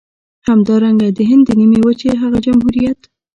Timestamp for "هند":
1.29-1.43